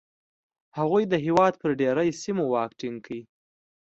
[0.77, 3.19] هغوی د هېواد پر ډېری سیمو واک ټینګ کړ